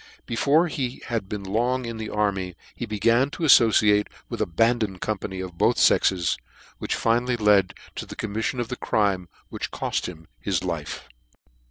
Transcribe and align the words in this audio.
Before 0.25 0.67
he 0.67 1.03
had 1.09 1.29
been 1.29 1.43
long 1.43 1.85
in 1.85 1.97
the 1.97 2.09
army 2.09 2.55
he 2.73 2.87
began 2.87 3.29
to 3.29 3.43
aflbciate 3.43 4.07
with 4.29 4.41
abandoned 4.41 4.99
company 4.99 5.39
of 5.41 5.59
both 5.59 5.77
fexes, 5.77 6.39
which 6.79 6.95
finally 6.95 7.37
led 7.37 7.75
to 7.97 8.07
the 8.07 8.15
commifiion 8.15 8.59
of 8.59 8.69
the 8.69 8.75
crime 8.77 9.29
which 9.49 9.69
coft 9.69 10.07
him 10.07 10.27
his 10.39 10.63
life. 10.63 11.07